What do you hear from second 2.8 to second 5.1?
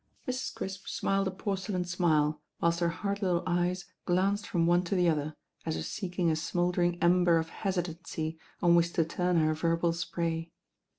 hard little eyes glanced from one to the